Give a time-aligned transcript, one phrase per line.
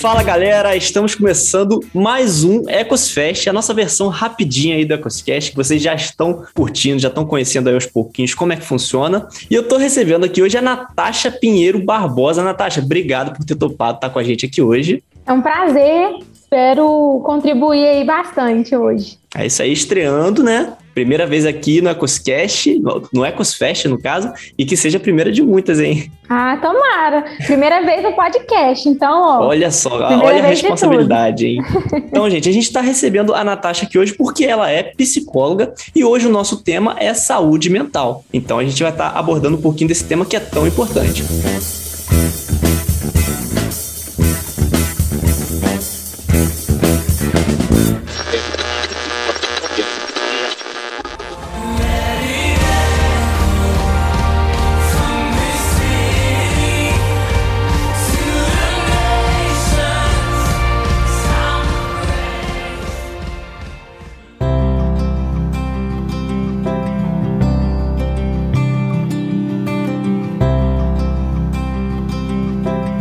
[0.00, 5.56] Fala galera, estamos começando mais um Ecosfest, a nossa versão rapidinha aí do Ecoscast, que
[5.56, 9.26] vocês já estão curtindo, já estão conhecendo aí aos pouquinhos como é que funciona.
[9.50, 12.44] E eu tô recebendo aqui hoje a Natasha Pinheiro Barbosa.
[12.44, 15.02] Natasha, obrigado por ter topado estar com a gente aqui hoje.
[15.26, 19.18] É um prazer, espero contribuir aí bastante hoje.
[19.34, 20.74] É isso aí, estreando, né?
[20.98, 25.40] Primeira vez aqui no Ecoscast, no Ecosfest, no caso, e que seja a primeira de
[25.40, 26.10] muitas, hein?
[26.28, 27.24] Ah, tomara!
[27.46, 29.46] Primeira vez no podcast, então, ó.
[29.46, 31.62] Olha só, olha a responsabilidade, hein?
[31.92, 36.04] Então, gente, a gente está recebendo a Natasha aqui hoje porque ela é psicóloga e
[36.04, 38.24] hoje o nosso tema é saúde mental.
[38.32, 41.22] Então, a gente vai estar tá abordando um pouquinho desse tema que é tão importante.
[41.22, 42.47] Música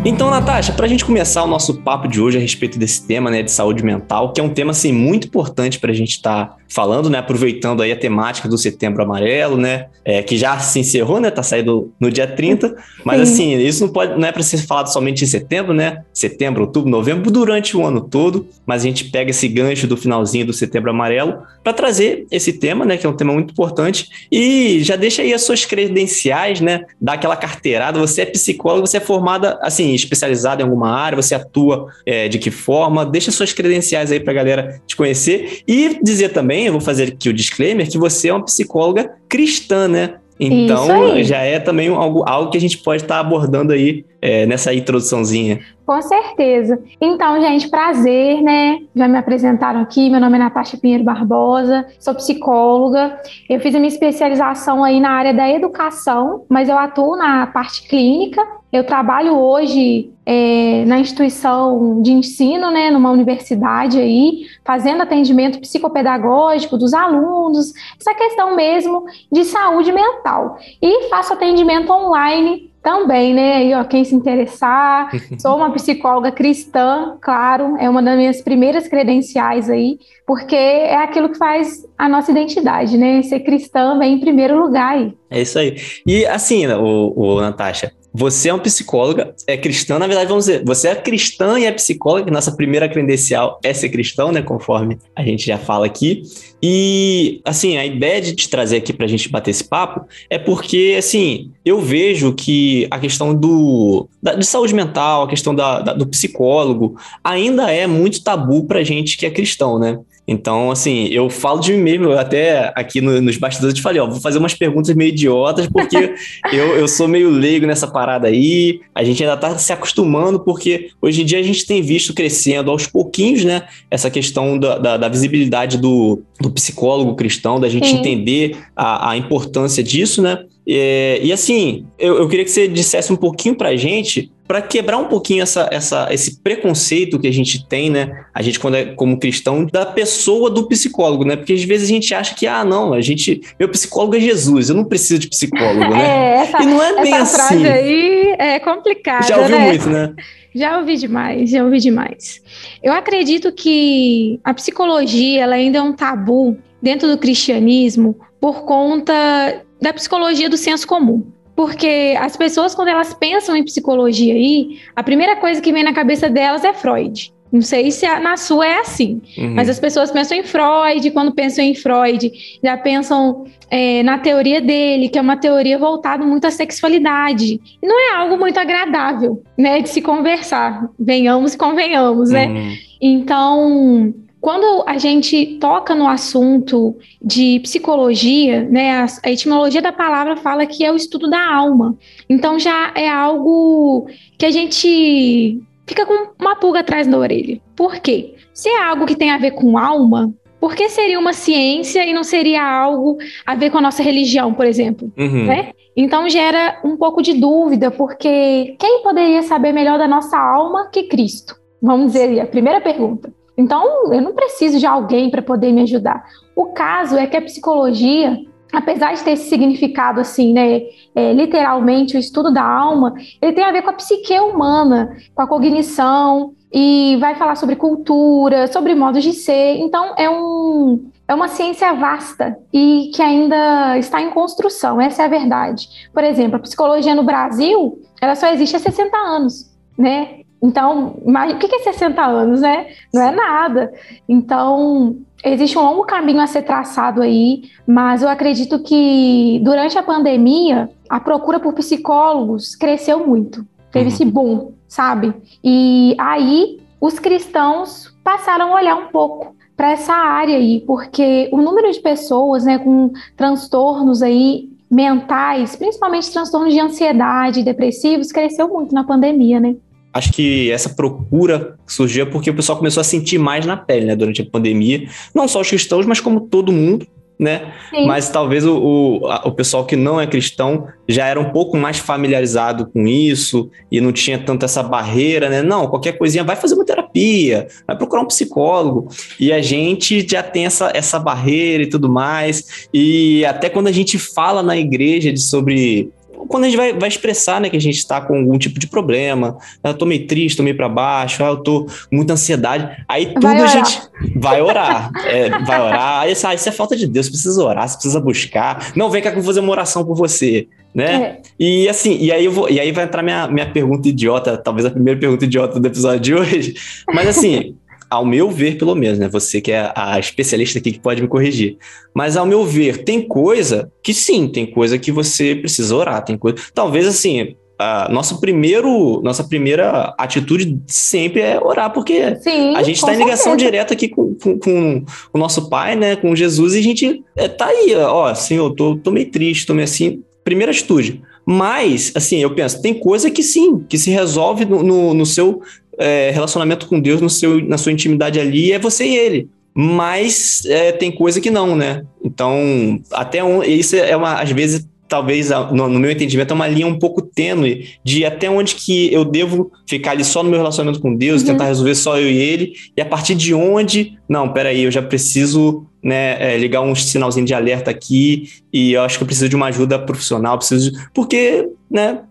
[0.09, 3.29] Então, Natasha, para a gente começar o nosso papo de hoje a respeito desse tema,
[3.29, 6.45] né, de saúde mental, que é um tema assim muito importante para a gente estar
[6.45, 10.79] tá falando, né, aproveitando aí a temática do Setembro Amarelo, né, é, que já se
[10.79, 13.33] encerrou, né, tá saindo no dia 30, mas Sim.
[13.55, 16.89] assim, isso não pode, não é para ser falado somente em setembro, né, setembro, outubro,
[16.89, 20.89] novembro, durante o ano todo, mas a gente pega esse gancho do finalzinho do Setembro
[20.89, 25.21] Amarelo para trazer esse tema, né, que é um tema muito importante e já deixa
[25.21, 29.93] aí as suas credenciais, né, dá aquela carteirada, você é psicólogo, você é formada, assim,
[29.93, 34.31] especializada em alguma área, você atua é, de que forma, deixa suas credenciais aí para
[34.31, 37.97] a galera te conhecer e dizer também também, eu vou fazer aqui o disclaimer, que
[37.97, 40.15] você é uma psicóloga cristã, né?
[40.39, 44.45] Então, já é também algo, algo que a gente pode estar tá abordando aí é,
[44.45, 45.59] nessa introduçãozinha.
[45.83, 46.79] Com certeza.
[47.01, 48.77] Então, gente, prazer, né?
[48.95, 50.09] Já me apresentaram aqui.
[50.11, 53.19] Meu nome é Natasha Pinheiro Barbosa, sou psicóloga.
[53.49, 57.87] Eu fiz a minha especialização aí na área da educação, mas eu atuo na parte
[57.87, 58.45] clínica.
[58.71, 66.77] Eu trabalho hoje é, na instituição de ensino, né, numa universidade aí, fazendo atendimento psicopedagógico
[66.77, 70.57] dos alunos, essa questão mesmo de saúde mental.
[70.81, 73.65] E faço atendimento online também, né?
[73.65, 78.87] E, ó, quem se interessar, sou uma psicóloga cristã, claro, é uma das minhas primeiras
[78.87, 83.21] credenciais aí, porque é aquilo que faz a nossa identidade, né?
[83.23, 85.13] Ser cristã vem em primeiro lugar aí.
[85.29, 85.75] É isso aí.
[86.05, 90.63] E assim, o, o Natasha, você é uma psicóloga, é cristã, na verdade, vamos dizer,
[90.65, 94.41] você é cristã e é psicóloga, nossa primeira credencial é ser cristão, né?
[94.41, 96.23] Conforme a gente já fala aqui.
[96.61, 100.39] E, assim, a ideia de te trazer aqui para a gente bater esse papo é
[100.39, 105.81] porque, assim, eu vejo que a questão do, da, de saúde mental, a questão da,
[105.81, 109.99] da, do psicólogo, ainda é muito tabu para gente que é cristão, né?
[110.27, 114.01] Então, assim, eu falo de mim mesmo, eu até aqui no, nos bastidores te falei,
[114.01, 116.15] ó, vou fazer umas perguntas meio idiotas, porque
[116.51, 120.89] eu, eu sou meio leigo nessa parada aí, a gente ainda tá se acostumando, porque
[121.01, 124.97] hoje em dia a gente tem visto crescendo aos pouquinhos, né, essa questão da, da,
[124.97, 127.97] da visibilidade do, do psicólogo cristão, da gente Sim.
[127.99, 133.13] entender a, a importância disso, né, e, e assim, eu, eu, queria que você dissesse
[133.13, 137.65] um pouquinho pra gente, para quebrar um pouquinho essa, essa, esse preconceito que a gente
[137.65, 138.25] tem, né?
[138.33, 141.37] A gente, quando é como cristão, da pessoa do psicólogo, né?
[141.37, 143.39] Porque às vezes a gente acha que, ah, não, a gente.
[143.57, 145.97] Meu psicólogo é Jesus, eu não preciso de psicólogo, né?
[146.17, 147.59] É, essa, e não é bem essa assim.
[147.59, 149.25] frase aí é complicada.
[149.25, 149.67] Já ouviu né?
[149.67, 150.13] muito, né?
[150.53, 152.41] Já ouvi demais, já ouvi demais.
[152.83, 159.63] Eu acredito que a psicologia ela ainda é um tabu dentro do cristianismo por conta
[159.81, 161.25] da psicologia do senso comum.
[161.55, 165.93] Porque as pessoas, quando elas pensam em psicologia aí, a primeira coisa que vem na
[165.93, 167.33] cabeça delas é Freud.
[167.51, 169.55] Não sei se a, na sua é assim, uhum.
[169.55, 172.29] mas as pessoas pensam em Freud, quando pensam em Freud,
[172.61, 177.59] já pensam é, na teoria dele, que é uma teoria voltada muito à sexualidade.
[177.81, 180.89] E não é algo muito agradável, né, de se conversar.
[180.99, 182.47] Venhamos e convenhamos, né?
[182.47, 182.75] Uhum.
[183.01, 190.65] Então, quando a gente toca no assunto de psicologia, né, a, etimologia da palavra fala
[190.65, 191.97] que é o estudo da alma.
[192.29, 194.07] Então já é algo
[194.37, 197.59] que a gente fica com uma pulga atrás da orelha.
[197.75, 198.35] Por quê?
[198.53, 202.13] Se é algo que tem a ver com alma, por que seria uma ciência e
[202.13, 205.11] não seria algo a ver com a nossa religião, por exemplo?
[205.17, 205.45] Uhum.
[205.45, 205.71] Né?
[205.95, 211.03] Então gera um pouco de dúvida, porque quem poderia saber melhor da nossa alma que
[211.03, 211.55] Cristo?
[211.81, 213.31] Vamos dizer, a primeira pergunta.
[213.57, 216.23] Então, eu não preciso de alguém para poder me ajudar.
[216.55, 218.37] O caso é que a psicologia
[218.71, 220.81] apesar de ter esse significado assim, né,
[221.15, 225.41] é, literalmente o estudo da alma, ele tem a ver com a psique humana, com
[225.41, 229.77] a cognição e vai falar sobre cultura, sobre modos de ser.
[229.77, 235.01] Então é um é uma ciência vasta e que ainda está em construção.
[235.01, 235.89] Essa é a verdade.
[236.13, 240.41] Por exemplo, a psicologia no Brasil, ela só existe há 60 anos, né?
[240.61, 242.87] Então, o que é 60 anos, né?
[243.13, 243.93] Não é nada.
[244.27, 250.03] Então, existe um longo caminho a ser traçado aí, mas eu acredito que durante a
[250.03, 253.65] pandemia, a procura por psicólogos cresceu muito.
[253.91, 254.11] Teve uhum.
[254.11, 255.33] esse boom, sabe?
[255.63, 261.61] E aí, os cristãos passaram a olhar um pouco para essa área aí, porque o
[261.61, 268.95] número de pessoas, né, com transtornos aí mentais, principalmente transtornos de ansiedade, depressivos, cresceu muito
[268.95, 269.75] na pandemia, né?
[270.17, 274.15] Acho que essa procura surgiu porque o pessoal começou a sentir mais na pele, né,
[274.15, 275.07] durante a pandemia.
[275.33, 277.07] Não só os cristãos, mas como todo mundo,
[277.39, 277.73] né?
[277.91, 278.07] Sim.
[278.07, 281.99] Mas talvez o, o, o, pessoal que não é cristão já era um pouco mais
[281.99, 285.61] familiarizado com isso e não tinha tanto essa barreira, né?
[285.61, 289.09] Não, qualquer coisinha vai fazer uma terapia, vai procurar um psicólogo.
[289.39, 292.87] E a gente já tem essa, essa barreira e tudo mais.
[292.91, 296.09] E até quando a gente fala na igreja de, sobre
[296.47, 298.87] quando a gente vai, vai expressar, né, que a gente está com algum tipo de
[298.87, 302.33] problema, ah, eu tô meio triste, tô meio para baixo, ah, eu tô com muita
[302.33, 304.01] ansiedade, aí tudo a gente
[304.35, 307.87] vai orar, é, vai orar, aí ah, isso é falta de Deus, você precisa orar,
[307.87, 311.13] você precisa buscar, não, vem cá que eu vou fazer uma oração por você, né?
[311.13, 311.41] É.
[311.59, 314.85] E assim, e aí eu vou, e aí vai entrar minha, minha pergunta idiota, talvez
[314.85, 316.73] a primeira pergunta idiota do episódio de hoje,
[317.13, 317.75] mas assim,
[318.09, 319.27] ao meu ver, pelo menos, né?
[319.29, 321.77] Você que é a especialista aqui que pode me corrigir.
[322.13, 326.37] Mas ao meu ver, tem coisa que sim, tem coisa que você precisa orar, tem
[326.37, 326.57] coisa.
[326.73, 332.97] Talvez assim, a nosso primeiro, nossa primeira atitude sempre é orar, porque Sim, a gente
[332.97, 333.71] está em ligação certeza.
[333.71, 337.47] direta aqui com, com, com, o nosso pai, né, com Jesus, e a gente é,
[337.47, 341.21] tá aí, ó, Senhor, tô, tô meio triste, tô meio assim, primeira atitude.
[341.45, 345.61] Mas, assim, eu penso, tem coisa que sim, que se resolve no, no, no seu
[345.97, 349.49] é, relacionamento com Deus no seu, na sua intimidade ali é você e ele.
[349.73, 352.03] Mas é, tem coisa que não, né?
[352.23, 356.67] Então, até um, isso é uma, às vezes, talvez, no, no, meu entendimento, é uma
[356.67, 360.59] linha um pouco tênue de até onde que eu devo ficar ali só no meu
[360.59, 361.49] relacionamento com Deus, uhum.
[361.49, 365.01] tentar resolver só eu e ele, e a partir de onde, não, peraí, eu já
[365.01, 369.49] preciso né, é, ligar um sinalzinho de alerta aqui e eu acho que eu preciso
[369.49, 370.97] de uma ajuda profissional, preciso de...
[371.13, 372.21] porque, né,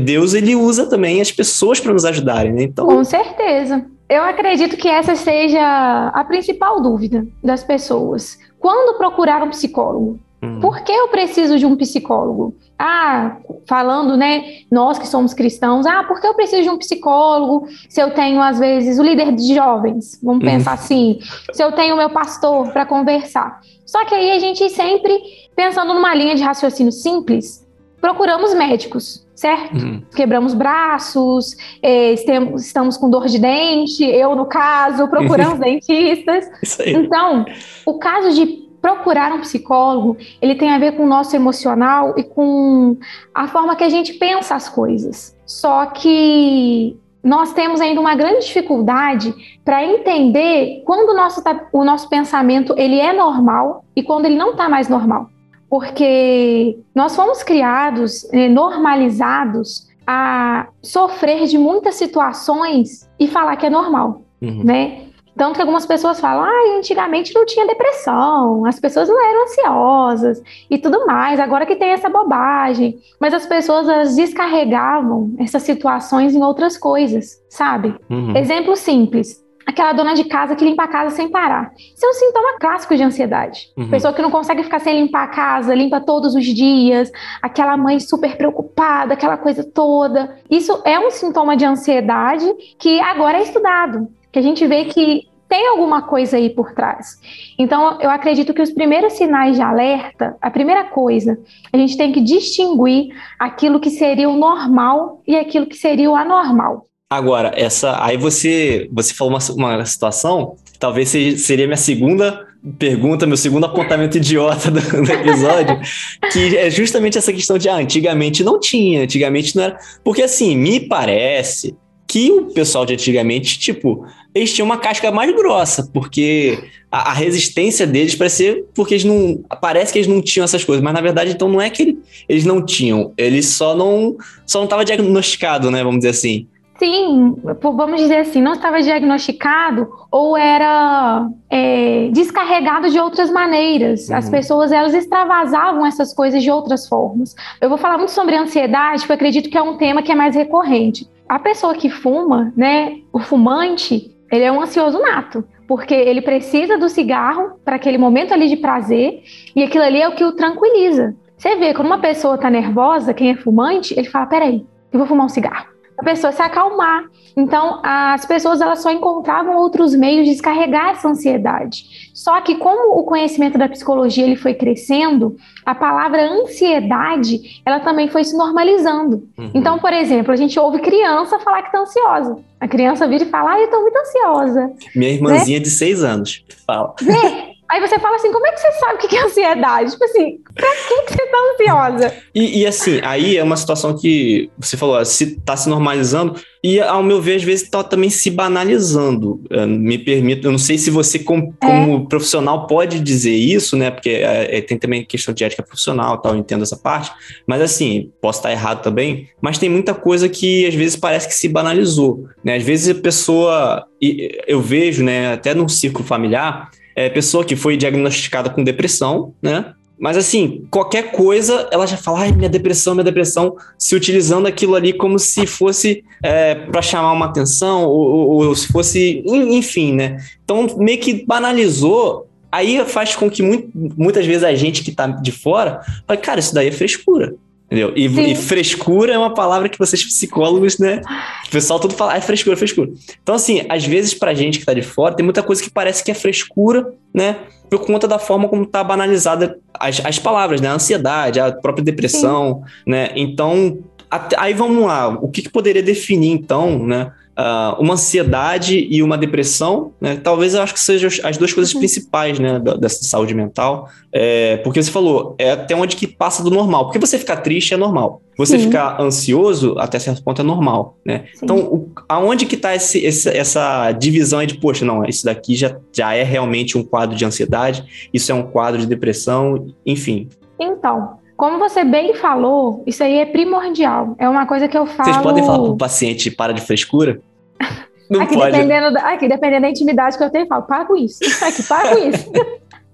[0.00, 2.62] Deus ele usa também as pessoas para nos ajudarem, né?
[2.64, 3.84] Então, com certeza.
[4.08, 8.38] Eu acredito que essa seja a principal dúvida das pessoas.
[8.58, 10.18] Quando procurar um psicólogo?
[10.42, 10.60] Hum.
[10.60, 12.54] Por que eu preciso de um psicólogo?
[12.78, 17.66] Ah, falando, né, nós que somos cristãos, ah, por que eu preciso de um psicólogo
[17.88, 20.46] se eu tenho, às vezes, o líder de jovens, vamos hum.
[20.46, 21.18] pensar assim,
[21.52, 23.60] se eu tenho o meu pastor para conversar.
[23.86, 25.18] Só que aí a gente sempre,
[25.56, 27.66] pensando numa linha de raciocínio simples,
[28.00, 29.76] procuramos médicos, certo?
[29.76, 30.02] Uhum.
[30.14, 36.48] Quebramos braços, eh, estamos com dor de dente, eu, no caso, procuramos dentistas.
[36.86, 37.44] Então,
[37.84, 42.22] o caso de procurar um psicólogo, ele tem a ver com o nosso emocional e
[42.22, 42.98] com
[43.34, 45.34] a forma que a gente pensa as coisas.
[45.46, 49.34] Só que nós temos ainda uma grande dificuldade
[49.64, 51.42] para entender quando o nosso,
[51.72, 55.30] o nosso pensamento ele é normal e quando ele não está mais normal.
[55.68, 63.70] Porque nós fomos criados, eh, normalizados a sofrer de muitas situações e falar que é
[63.70, 64.62] normal, uhum.
[64.64, 65.04] né?
[65.36, 70.42] Tanto que algumas pessoas falam, ah, antigamente não tinha depressão, as pessoas não eram ansiosas
[70.70, 73.00] e tudo mais, agora que tem essa bobagem.
[73.20, 77.96] Mas as pessoas elas descarregavam essas situações em outras coisas, sabe?
[78.08, 78.36] Uhum.
[78.36, 79.43] Exemplo simples.
[79.66, 81.72] Aquela dona de casa que limpa a casa sem parar.
[81.76, 83.68] Isso é um sintoma clássico de ansiedade.
[83.76, 83.90] Uhum.
[83.90, 87.98] Pessoa que não consegue ficar sem limpar a casa, limpa todos os dias, aquela mãe
[88.00, 90.36] super preocupada, aquela coisa toda.
[90.50, 92.46] Isso é um sintoma de ansiedade
[92.78, 97.20] que agora é estudado que a gente vê que tem alguma coisa aí por trás.
[97.56, 101.38] Então, eu acredito que os primeiros sinais de alerta, a primeira coisa,
[101.72, 106.16] a gente tem que distinguir aquilo que seria o normal e aquilo que seria o
[106.16, 106.88] anormal.
[107.14, 112.44] Agora, essa, aí você, você falou uma, uma situação, talvez seria minha segunda
[112.76, 115.78] pergunta, meu segundo apontamento idiota do, do, episódio,
[116.32, 119.78] que é justamente essa questão de ah, antigamente não tinha, antigamente não era.
[120.02, 121.76] Porque assim, me parece
[122.08, 124.04] que o pessoal de antigamente, tipo,
[124.34, 126.58] eles tinham uma casca mais grossa, porque
[126.90, 129.40] a, a resistência deles parecia porque eles não.
[129.60, 131.98] Parece que eles não tinham essas coisas, mas na verdade, então não é que ele,
[132.28, 135.84] eles não tinham, eles só não só não estava diagnosticado, né?
[135.84, 136.48] Vamos dizer assim.
[136.84, 144.08] Sim, vamos dizer assim, não estava diagnosticado ou era é, descarregado de outras maneiras.
[144.08, 144.16] Uhum.
[144.16, 147.34] As pessoas elas extravasavam essas coisas de outras formas.
[147.58, 150.14] Eu vou falar muito sobre ansiedade, porque eu acredito que é um tema que é
[150.14, 151.08] mais recorrente.
[151.26, 156.76] A pessoa que fuma, né, o fumante, ele é um ansioso nato porque ele precisa
[156.76, 159.22] do cigarro para aquele momento ali de prazer
[159.56, 161.16] e aquilo ali é o que o tranquiliza.
[161.38, 165.08] Você vê, quando uma pessoa está nervosa, quem é fumante, ele fala: peraí, eu vou
[165.08, 167.04] fumar um cigarro a pessoa se acalmar.
[167.36, 172.10] Então, as pessoas elas só encontravam outros meios de descarregar essa ansiedade.
[172.14, 175.36] Só que como o conhecimento da psicologia ele foi crescendo,
[175.66, 179.28] a palavra ansiedade, ela também foi se normalizando.
[179.36, 179.50] Uhum.
[179.52, 182.38] Então, por exemplo, a gente ouve criança falar que está ansiosa.
[182.60, 184.72] A criança vira e fala, ah, eu estou muito ansiosa.
[184.94, 185.64] Minha irmãzinha né?
[185.64, 186.94] de seis anos fala.
[187.00, 187.53] Vê?
[187.70, 189.90] Aí você fala assim, como é que você sabe o que é ansiedade?
[189.92, 192.14] Tipo assim, pra que, você tá ansiosa?
[192.34, 196.80] E, e, assim, aí é uma situação que você falou, se tá se normalizando, e
[196.80, 199.42] ao meu ver, às vezes tá também se banalizando.
[199.50, 201.66] Eu me permito, eu não sei se você, como, é.
[201.66, 203.90] como profissional, pode dizer isso, né?
[203.90, 207.10] Porque é, é, tem também questão de ética profissional tal, eu entendo essa parte.
[207.46, 211.34] Mas assim, posso estar errado também, mas tem muita coisa que às vezes parece que
[211.34, 212.56] se banalizou, né?
[212.56, 217.76] Às vezes a pessoa, eu vejo, né, até num círculo familiar, é, pessoa que foi
[217.76, 219.74] diagnosticada com depressão, né?
[219.98, 224.74] Mas assim, qualquer coisa, ela já fala, ai, minha depressão, minha depressão, se utilizando aquilo
[224.74, 229.94] ali como se fosse é, para chamar uma atenção, ou, ou, ou, se fosse, enfim,
[229.94, 230.18] né?
[230.44, 235.06] Então, meio que banalizou, aí faz com que muito, muitas vezes a gente que tá
[235.06, 237.34] de fora, fala, cara, isso daí é frescura.
[237.74, 237.92] Entendeu?
[237.96, 241.00] E, e, frescura é uma palavra que vocês psicólogos, né?
[241.48, 242.90] O pessoal todo fala, ah, é frescura, frescura.
[243.20, 246.04] Então, assim, às vezes pra gente que tá de fora, tem muita coisa que parece
[246.04, 247.36] que é frescura, né?
[247.68, 250.68] Por conta da forma como tá banalizada as, as palavras, né?
[250.68, 252.90] A ansiedade, a própria depressão, Sim.
[252.92, 253.10] né?
[253.16, 253.78] Então,
[254.08, 255.08] até, aí vamos lá.
[255.08, 257.10] O que, que poderia definir, então, né?
[257.38, 260.16] Uh, uma ansiedade e uma depressão, né?
[260.16, 261.80] Talvez eu acho que sejam as duas coisas uhum.
[261.80, 263.88] principais, né, da, dessa saúde mental.
[264.12, 266.84] É, porque você falou, é até onde que passa do normal.
[266.84, 268.22] Porque você ficar triste é normal.
[268.36, 268.66] Você Sim.
[268.66, 271.24] ficar ansioso, até certo ponto, é normal, né?
[271.34, 271.40] Sim.
[271.44, 275.54] Então, o, aonde que está esse, esse, essa divisão aí de, poxa, não, isso daqui
[275.54, 280.28] já, já é realmente um quadro de ansiedade, isso é um quadro de depressão, enfim.
[280.58, 284.14] Então, como você bem falou, isso aí é primordial.
[284.18, 285.12] É uma coisa que eu falo.
[285.12, 287.20] Vocês podem falar para o paciente para de frescura?
[288.08, 288.52] Não aqui, pode.
[288.52, 291.18] Dependendo da, aqui, dependendo da intimidade que eu tenho, eu falo, para com isso.
[291.42, 292.32] Aqui, com isso.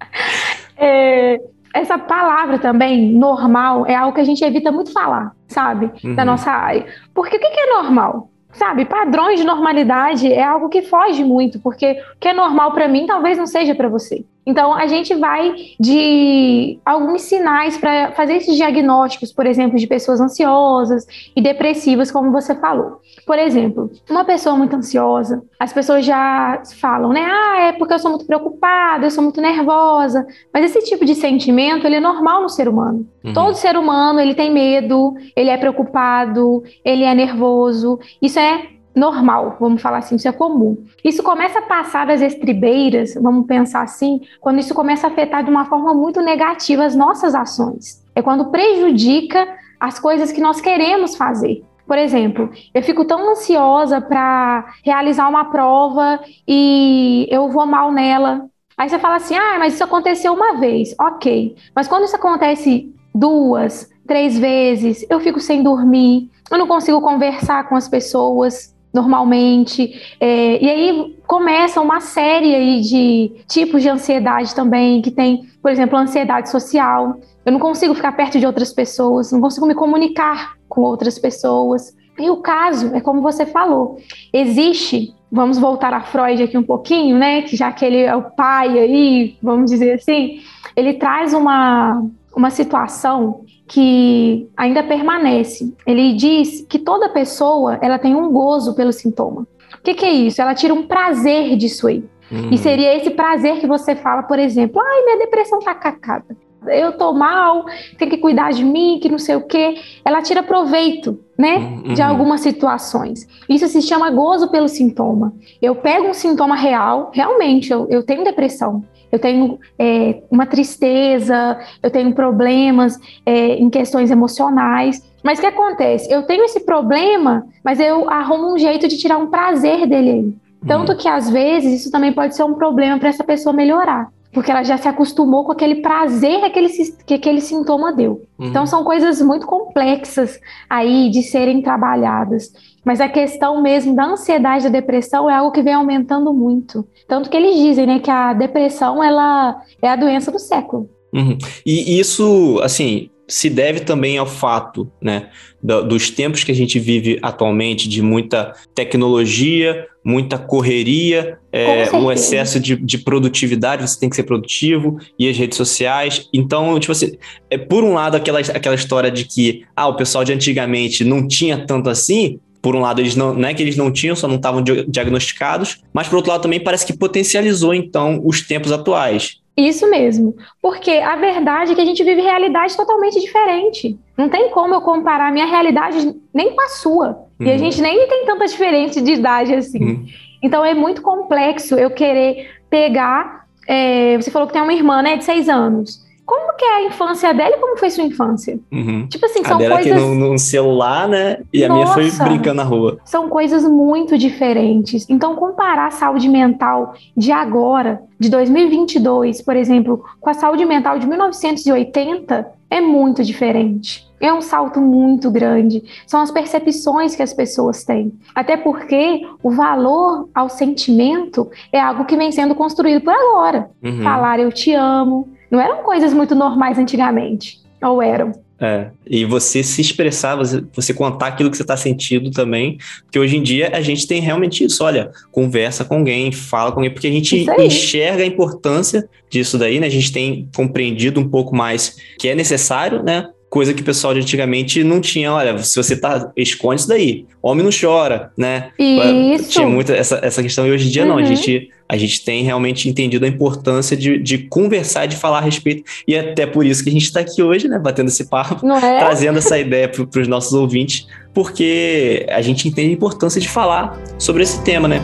[0.76, 1.40] é,
[1.74, 5.90] essa palavra também, normal, é algo que a gente evita muito falar, sabe?
[6.02, 6.14] Uhum.
[6.14, 6.86] Da nossa área.
[7.14, 8.30] Porque o que é normal?
[8.52, 12.88] Sabe, padrões de normalidade é algo que foge muito, porque o que é normal para
[12.88, 14.24] mim talvez não seja para você.
[14.50, 20.20] Então, a gente vai de alguns sinais para fazer esses diagnósticos, por exemplo, de pessoas
[20.20, 23.00] ansiosas e depressivas, como você falou.
[23.24, 27.24] Por exemplo, uma pessoa muito ansiosa, as pessoas já falam, né?
[27.24, 30.26] Ah, é porque eu sou muito preocupada, eu sou muito nervosa.
[30.52, 33.06] Mas esse tipo de sentimento, ele é normal no ser humano.
[33.24, 33.32] Uhum.
[33.32, 38.00] Todo ser humano, ele tem medo, ele é preocupado, ele é nervoso.
[38.20, 40.84] Isso é normal, vamos falar assim, isso é comum.
[41.04, 45.50] Isso começa a passar das estribeiras, vamos pensar assim, quando isso começa a afetar de
[45.50, 48.04] uma forma muito negativa as nossas ações.
[48.14, 49.46] É quando prejudica
[49.78, 51.64] as coisas que nós queremos fazer.
[51.86, 58.46] Por exemplo, eu fico tão ansiosa para realizar uma prova e eu vou mal nela.
[58.78, 60.94] Aí você fala assim: ah, mas isso aconteceu uma vez.
[61.00, 61.56] Ok.
[61.74, 67.68] Mas quando isso acontece duas, três vezes, eu fico sem dormir, eu não consigo conversar
[67.68, 69.92] com as pessoas, normalmente.
[70.20, 75.70] É, e aí começa uma série aí de tipos de ansiedade também, que tem, por
[75.70, 77.18] exemplo, ansiedade social.
[77.44, 81.94] Eu não consigo ficar perto de outras pessoas, não consigo me comunicar com outras pessoas.
[82.18, 83.96] E o caso é como você falou,
[84.32, 87.42] existe, vamos voltar a Freud aqui um pouquinho, né?
[87.42, 90.40] Que já que ele é o pai aí, vamos dizer assim,
[90.76, 92.04] ele traz uma,
[92.36, 95.72] uma situação que ainda permanece.
[95.86, 99.46] Ele diz que toda pessoa ela tem um gozo pelo sintoma.
[99.78, 100.42] O que, que é isso?
[100.42, 102.04] Ela tira um prazer disso aí.
[102.32, 102.50] Uhum.
[102.50, 106.36] E seria esse prazer que você fala, por exemplo, ai, minha depressão tá cacada.
[106.66, 107.64] Eu tô mal,
[107.96, 109.76] tem que cuidar de mim, que não sei o quê.
[110.04, 111.94] Ela tira proveito, né, uhum.
[111.94, 113.26] de algumas situações.
[113.48, 115.32] Isso se chama gozo pelo sintoma.
[115.62, 121.58] Eu pego um sintoma real, realmente, eu, eu tenho depressão eu tenho é, uma tristeza,
[121.82, 125.02] eu tenho problemas é, em questões emocionais.
[125.22, 126.12] Mas o que acontece?
[126.12, 130.36] Eu tenho esse problema, mas eu arrumo um jeito de tirar um prazer dele.
[130.66, 130.98] Tanto uhum.
[130.98, 134.08] que às vezes isso também pode ser um problema para essa pessoa melhorar.
[134.32, 136.68] porque ela já se acostumou com aquele prazer que aquele,
[137.04, 138.22] que aquele sintoma deu.
[138.38, 138.46] Uhum.
[138.46, 140.38] Então são coisas muito complexas
[140.68, 142.52] aí de serem trabalhadas.
[142.84, 146.86] Mas a questão mesmo da ansiedade, da depressão é algo que vem aumentando muito.
[147.06, 150.88] Tanto que eles dizem, né, que a depressão ela é a doença do século.
[151.12, 151.36] Uhum.
[151.66, 155.28] E isso, assim, se deve também ao fato, né,
[155.62, 162.58] dos tempos que a gente vive atualmente, de muita tecnologia, muita correria, é, um excesso
[162.58, 166.28] de, de, produtividade, você tem que ser produtivo, e as redes sociais.
[166.32, 167.12] Então, tipo assim,
[167.48, 171.26] é, por um lado, aquela, aquela história de que ah, o pessoal de antigamente não
[171.26, 174.28] tinha tanto assim, por um lado, eles não, não é que eles não tinham, só
[174.28, 179.40] não estavam diagnosticados, mas por outro lado também parece que potencializou então os tempos atuais.
[179.56, 180.34] Isso mesmo.
[180.62, 183.98] Porque a verdade é que a gente vive realidade totalmente diferente.
[184.16, 187.08] Não tem como eu comparar a minha realidade nem com a sua.
[187.38, 187.46] Uhum.
[187.46, 187.58] E a uhum.
[187.58, 189.82] gente nem tem tanta diferença de idade assim.
[189.82, 190.06] Uhum.
[190.42, 193.46] Então é muito complexo eu querer pegar.
[193.66, 196.82] É, você falou que tem uma irmã, né, de seis anos como que é a
[196.84, 198.56] infância dela e como foi sua infância?
[198.70, 199.04] Uhum.
[199.08, 200.00] Tipo assim, são a dela coisas...
[200.00, 201.38] aqui no, celular, né?
[201.52, 203.00] E Nossa, a minha foi brincando na rua.
[203.04, 205.10] São coisas muito diferentes.
[205.10, 211.00] Então, comparar a saúde mental de agora, de 2022, por exemplo, com a saúde mental
[211.00, 214.08] de 1980, é muito diferente.
[214.20, 215.82] É um salto muito grande.
[216.06, 218.12] São as percepções que as pessoas têm.
[218.32, 223.68] Até porque o valor ao sentimento é algo que vem sendo construído por agora.
[223.82, 224.04] Uhum.
[224.04, 227.58] Falar eu te amo, não eram coisas muito normais antigamente.
[227.82, 228.32] Ou eram?
[228.62, 233.18] É, e você se expressar, você, você contar aquilo que você está sentindo também, porque
[233.18, 236.92] hoje em dia a gente tem realmente isso, olha, conversa com alguém, fala com alguém,
[236.92, 239.86] porque a gente enxerga a importância disso daí, né?
[239.86, 243.30] A gente tem compreendido um pouco mais que é necessário, né?
[243.50, 245.32] Coisa que o pessoal de antigamente não tinha.
[245.32, 247.26] Olha, se você tá, esconde isso daí.
[247.42, 248.70] Homem não chora, né?
[248.78, 249.50] Isso.
[249.50, 251.08] Tinha muita essa, essa questão, e hoje em dia uhum.
[251.08, 251.18] não.
[251.18, 251.26] A uhum.
[251.26, 255.82] gente, a gente tem realmente entendido a importância de, de conversar, de falar a respeito.
[256.06, 257.78] E é até por isso que a gente está aqui hoje, né?
[257.78, 258.98] Batendo esse papo, é?
[259.00, 264.00] trazendo essa ideia para os nossos ouvintes, porque a gente entende a importância de falar
[264.16, 265.00] sobre esse tema, né?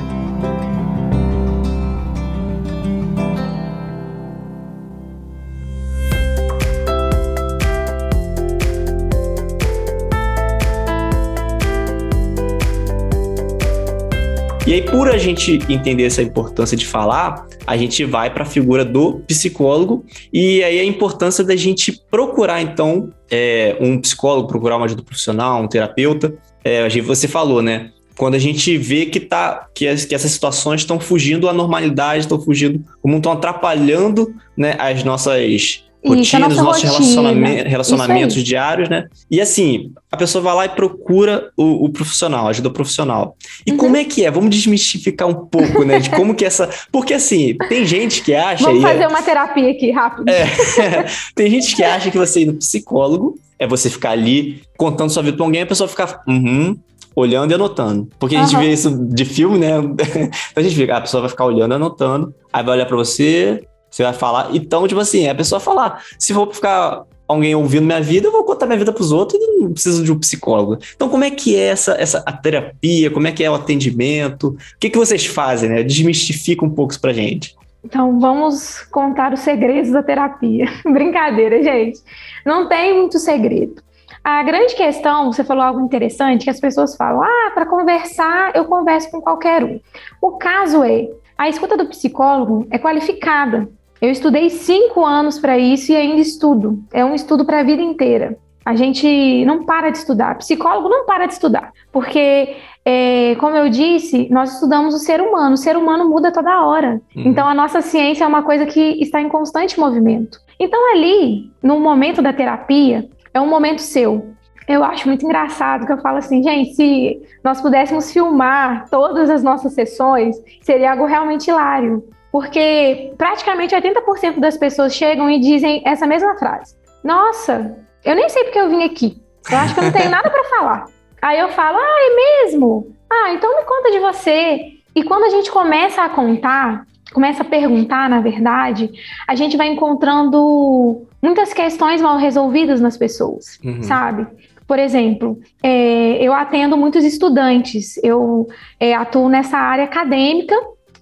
[14.77, 18.85] Aí, por a gente entender essa importância de falar, a gente vai para a figura
[18.85, 24.85] do psicólogo e aí a importância da gente procurar, então, é, um psicólogo, procurar uma
[24.85, 26.35] ajuda profissional, um terapeuta.
[26.63, 27.91] É, você falou, né?
[28.17, 32.21] Quando a gente vê que, tá, que, as, que essas situações estão fugindo à normalidade,
[32.21, 39.07] estão fugindo, como estão atrapalhando né, as nossas rotina, os nossos relacionamentos, relacionamentos diários, né?
[39.31, 43.37] E assim, a pessoa vai lá e procura o, o profissional, ajuda profissional.
[43.67, 43.77] E uhum.
[43.77, 44.31] como é que é?
[44.31, 45.99] Vamos desmistificar um pouco, né?
[45.99, 46.69] De como que essa.
[46.93, 48.65] Porque assim, tem gente que acha.
[48.65, 49.09] Vamos fazer é...
[49.09, 50.29] uma terapia aqui, rápido.
[50.29, 50.47] É,
[51.35, 55.23] tem gente que acha que você ir no psicólogo é você ficar ali contando sua
[55.23, 56.23] vida pra alguém e a pessoa ficar.
[56.27, 56.79] Uhum,
[57.17, 58.09] olhando e anotando.
[58.19, 58.61] Porque a gente uhum.
[58.61, 59.79] vê isso de filme, né?
[59.81, 62.97] então a gente fica, a pessoa vai ficar olhando e anotando, aí vai olhar para
[62.97, 64.55] você, você vai falar.
[64.55, 66.05] Então, tipo assim, é a pessoa falar.
[66.19, 69.41] Se for ficar alguém ouvindo minha vida, eu vou contar minha vida para os outros
[69.41, 70.79] e não preciso de um psicólogo.
[70.95, 73.11] Então, como é que é essa, essa a terapia?
[73.11, 74.49] Como é que é o atendimento?
[74.49, 75.83] O que, que vocês fazem, né?
[75.83, 77.57] Desmistifica um pouco isso pra gente.
[77.85, 80.67] Então, vamos contar os segredos da terapia.
[80.85, 82.01] Brincadeira, gente.
[82.45, 83.87] Não tem muito segredo.
[84.23, 88.65] A grande questão, você falou algo interessante, que as pessoas falam: ah, para conversar, eu
[88.65, 89.79] converso com qualquer um.
[90.21, 93.69] O caso é, a escuta do psicólogo é qualificada.
[94.01, 96.83] Eu estudei cinco anos para isso e ainda estudo.
[96.93, 98.39] É um estudo para a vida inteira.
[98.65, 100.39] A gente não para de estudar.
[100.39, 105.55] Psicólogo não para de estudar, porque, é, como eu disse, nós estudamos o ser humano.
[105.55, 107.01] O ser humano muda toda hora.
[107.15, 107.23] Uhum.
[107.27, 110.39] Então, a nossa ciência é uma coisa que está em constante movimento.
[110.59, 114.35] Então, ali, no momento da terapia, é um momento seu.
[114.69, 119.43] Eu acho muito engraçado que eu falo assim, gente, se nós pudéssemos filmar todas as
[119.43, 122.03] nossas sessões, seria algo realmente hilário
[122.37, 126.77] porque praticamente 80% das pessoas chegam e dizem essa mesma frase.
[127.03, 129.17] Nossa, eu nem sei porque eu vim aqui.
[129.51, 130.85] Eu acho que eu não tenho nada para falar.
[131.23, 132.95] Aí eu falo, ah, é mesmo?
[133.11, 134.61] Ah, então me conta de você.
[134.95, 138.91] E quando a gente começa a contar, começa a perguntar, na verdade,
[139.27, 143.83] a gente vai encontrando muitas questões mal resolvidas nas pessoas, uhum.
[143.83, 144.27] sabe?
[144.67, 148.47] Por exemplo, é, eu atendo muitos estudantes, eu
[148.81, 150.57] é, atuo nessa área acadêmica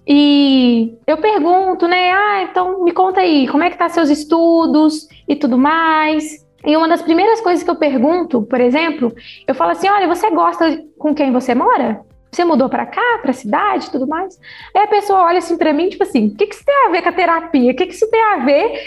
[0.07, 2.11] e eu pergunto, né?
[2.11, 6.45] Ah, então me conta aí, como é que tá seus estudos e tudo mais.
[6.63, 9.13] E uma das primeiras coisas que eu pergunto, por exemplo,
[9.47, 12.01] eu falo assim: olha, você gosta com quem você mora?
[12.31, 14.37] Você mudou para cá, para a cidade, tudo mais?
[14.75, 16.89] Aí a pessoa olha assim para mim, tipo assim, o que, que isso tem a
[16.89, 17.71] ver com a terapia?
[17.71, 18.81] O que, que isso tem a ver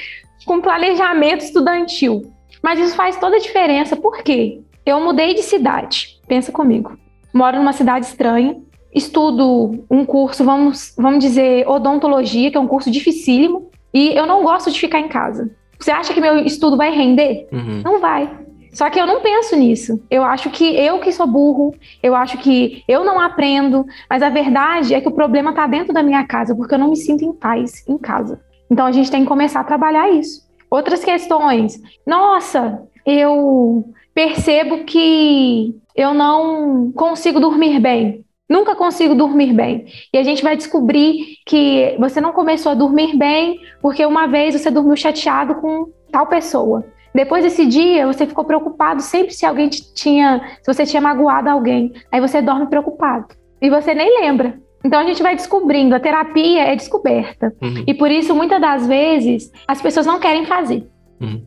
[0.45, 2.31] com planejamento estudantil?
[2.62, 3.97] Mas isso faz toda a diferença.
[3.97, 4.61] Por quê?
[4.88, 6.18] Eu mudei de cidade.
[6.27, 6.96] Pensa comigo.
[7.35, 8.57] Moro numa cidade estranha,
[8.94, 14.42] estudo um curso, vamos, vamos dizer, odontologia, que é um curso dificílimo, e eu não
[14.42, 15.55] gosto de ficar em casa.
[15.79, 17.46] Você acha que meu estudo vai render?
[17.53, 17.83] Uhum.
[17.85, 18.35] Não vai.
[18.72, 20.03] Só que eu não penso nisso.
[20.11, 24.31] Eu acho que eu que sou burro, eu acho que eu não aprendo, mas a
[24.31, 27.22] verdade é que o problema está dentro da minha casa, porque eu não me sinto
[27.22, 28.40] em paz em casa.
[28.70, 30.48] Então a gente tem que começar a trabalhar isso.
[30.70, 31.79] Outras questões.
[32.07, 33.85] Nossa, eu
[34.19, 38.25] percebo que eu não consigo dormir bem.
[38.51, 39.87] Nunca consigo dormir bem.
[40.13, 44.61] E a gente vai descobrir que você não começou a dormir bem porque uma vez
[44.61, 46.85] você dormiu chateado com tal pessoa.
[47.15, 51.93] Depois desse dia, você ficou preocupado sempre se alguém tinha, se você tinha magoado alguém.
[52.11, 53.29] Aí você dorme preocupado.
[53.63, 54.59] E você nem lembra.
[54.85, 57.55] Então a gente vai descobrindo, a terapia é descoberta.
[57.63, 57.85] Uhum.
[57.87, 60.89] E por isso, muitas das vezes, as pessoas não querem fazer.
[61.21, 61.41] Uhum.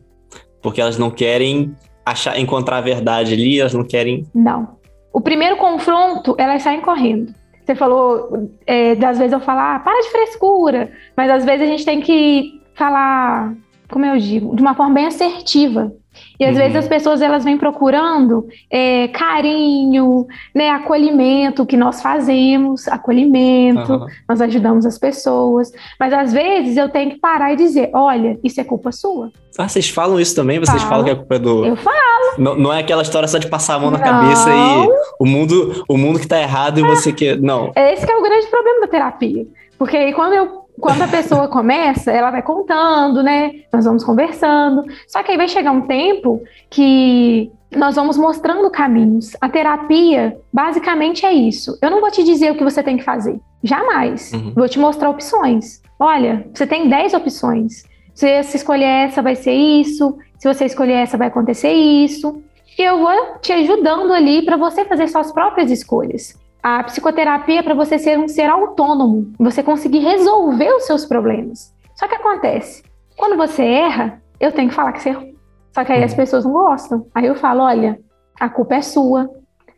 [0.62, 4.26] Porque elas não querem achar, encontrar a verdade ali, elas não querem.
[4.34, 4.76] Não.
[5.12, 7.34] O primeiro confronto, elas saem correndo.
[7.64, 11.70] Você falou, é, das vezes eu falar, ah, para de frescura, mas às vezes a
[11.70, 13.54] gente tem que falar,
[13.88, 15.92] como eu digo, de uma forma bem assertiva.
[16.42, 16.62] E às uhum.
[16.62, 24.06] vezes as pessoas elas vêm procurando é, carinho, né, acolhimento, que nós fazemos, acolhimento, uhum.
[24.28, 25.70] nós ajudamos as pessoas.
[26.00, 29.30] Mas às vezes eu tenho que parar e dizer: olha, isso é culpa sua.
[29.56, 30.58] Ah, vocês falam isso também?
[30.58, 30.88] Vocês falo.
[30.88, 31.64] falam que é culpa do.
[31.64, 31.94] Eu falo.
[32.36, 34.04] Não, não é aquela história só de passar a mão na não.
[34.04, 34.88] cabeça e
[35.20, 37.36] o mundo, o mundo que tá errado e você que.
[37.36, 37.70] Não.
[37.76, 39.46] Esse que é o grande problema da terapia.
[39.78, 43.52] Porque aí quando eu quando a pessoa começa, ela vai contando, né?
[43.72, 44.84] Nós vamos conversando.
[45.06, 49.32] Só que aí vai chegar um tempo que nós vamos mostrando caminhos.
[49.40, 51.78] A terapia, basicamente, é isso.
[51.80, 53.38] Eu não vou te dizer o que você tem que fazer.
[53.62, 54.32] Jamais.
[54.32, 54.52] Uhum.
[54.54, 55.80] Vou te mostrar opções.
[55.98, 57.84] Olha, você tem 10 opções.
[58.14, 60.18] Se você escolher essa, vai ser isso.
[60.38, 62.42] Se você escolher essa, vai acontecer isso.
[62.78, 66.36] E eu vou te ajudando ali para você fazer suas próprias escolhas.
[66.62, 71.74] A psicoterapia é para você ser um ser autônomo, você conseguir resolver os seus problemas.
[71.96, 72.84] Só que acontece,
[73.16, 75.32] quando você erra, eu tenho que falar que você errou.
[75.74, 76.16] Só que aí as uhum.
[76.16, 77.06] pessoas não gostam.
[77.14, 77.98] Aí eu falo, olha,
[78.38, 79.28] a culpa é sua.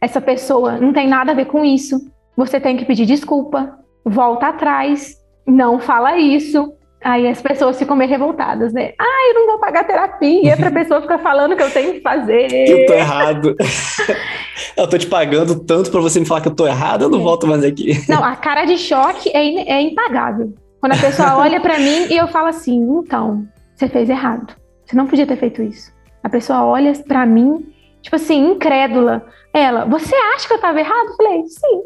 [0.01, 2.11] Essa pessoa não tem nada a ver com isso.
[2.37, 3.79] Você tem que pedir desculpa.
[4.05, 5.17] Volta atrás.
[5.47, 6.75] Não fala isso.
[7.05, 8.95] Aí as pessoas ficam meio revoltadas, né?
[8.99, 10.49] Ah, eu não vou pagar terapia.
[10.49, 12.49] E outra pessoa fica falando que eu tenho que fazer.
[12.49, 13.55] Que eu tô errado.
[14.75, 17.21] eu tô te pagando tanto para você me falar que eu tô errado, eu não
[17.21, 17.23] é.
[17.23, 18.03] volto mais aqui.
[18.09, 20.55] Não, a cara de choque é, in é impagável.
[20.81, 24.57] Quando a pessoa olha para mim e eu falo assim, então, você fez errado.
[24.87, 25.93] Você não podia ter feito isso.
[26.23, 29.27] A pessoa olha para mim, tipo assim, incrédula.
[29.53, 31.09] Ela, você acha que eu tava errado?
[31.09, 31.83] Eu falei, sim.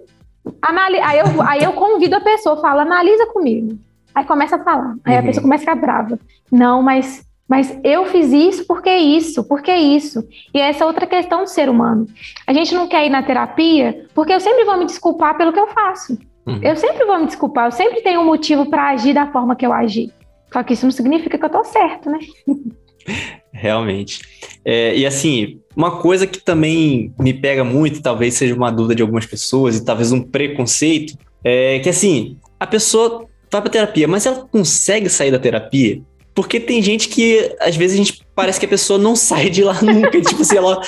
[0.63, 3.77] Anali aí, eu, aí eu convido a pessoa, falo, analisa comigo.
[4.19, 4.97] Aí começa a falar.
[5.05, 5.21] Aí uhum.
[5.21, 6.19] a pessoa começa a ficar brava.
[6.51, 10.27] Não, mas, mas eu fiz isso porque isso, porque isso.
[10.53, 12.05] E essa é outra questão do ser humano.
[12.45, 15.61] A gente não quer ir na terapia porque eu sempre vou me desculpar pelo que
[15.61, 16.19] eu faço.
[16.45, 16.59] Uhum.
[16.61, 19.65] Eu sempre vou me desculpar, eu sempre tenho um motivo para agir da forma que
[19.65, 20.13] eu agi.
[20.53, 22.19] Só que isso não significa que eu tô certo, né?
[23.53, 24.21] Realmente.
[24.65, 29.03] É, e assim, uma coisa que também me pega muito, talvez seja uma dúvida de
[29.03, 34.27] algumas pessoas e talvez um preconceito, é que assim, a pessoa vai pra terapia, mas
[34.27, 36.01] ela consegue sair da terapia?
[36.35, 39.65] Porque tem gente que, às vezes, a gente parece que a pessoa não sai de
[39.65, 40.21] lá nunca.
[40.21, 40.81] tipo assim, ela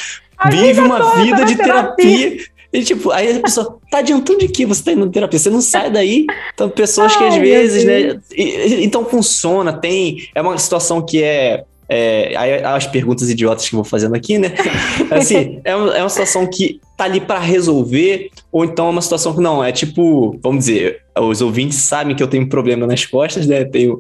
[0.50, 2.30] vive uma vida de terapia.
[2.30, 2.46] terapia.
[2.72, 5.38] E, tipo, aí a pessoa, tá adiantando de que você tá indo na terapia?
[5.38, 6.24] Você não sai daí.
[6.54, 8.20] Então, pessoas Ai, que às vezes, né?
[8.32, 10.28] E, então funciona, tem.
[10.34, 14.38] É uma situação que é é, aí, as perguntas idiotas que eu vou fazendo aqui,
[14.38, 14.54] né?
[15.10, 19.02] Assim, é uma, é uma situação que tá ali para resolver, ou então é uma
[19.02, 23.04] situação que não, é tipo, vamos dizer, os ouvintes sabem que eu tenho problema nas
[23.04, 23.64] costas, né?
[23.64, 23.98] Tenho,